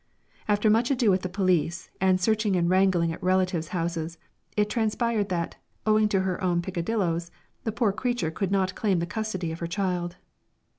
After 0.47 0.67
much 0.67 0.89
ado 0.89 1.11
with 1.11 1.21
the 1.21 1.29
police, 1.29 1.91
and 2.01 2.19
searching 2.19 2.55
and 2.55 2.67
wrangling 2.67 3.13
at 3.13 3.21
relatives' 3.21 3.67
houses, 3.67 4.17
it 4.57 4.67
transpired 4.67 5.29
that, 5.29 5.57
owing 5.85 6.09
to 6.09 6.21
her 6.21 6.43
own 6.43 6.59
peccadilloes, 6.63 7.29
the 7.65 7.71
poor 7.71 7.91
creature 7.91 8.31
could 8.31 8.49
not 8.49 8.73
claim 8.73 8.97
the 8.97 9.05
custody 9.05 9.51
of 9.51 9.59
her 9.59 9.67
child. 9.67 10.15